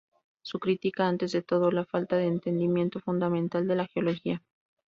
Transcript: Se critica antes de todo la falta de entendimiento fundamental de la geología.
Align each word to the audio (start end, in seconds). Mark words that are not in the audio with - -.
Se 0.41 0.57
critica 0.57 1.07
antes 1.07 1.31
de 1.31 1.43
todo 1.43 1.69
la 1.69 1.85
falta 1.85 2.17
de 2.17 2.25
entendimiento 2.25 2.99
fundamental 3.01 3.67
de 3.67 3.75
la 3.75 3.85
geología. 3.85 4.41